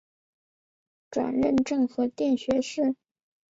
[1.11, 2.95] 转任政和殿学士。